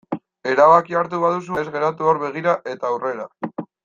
[0.51, 3.29] Erabakia hartu baduzu ez geratu hor begira eta aurrera.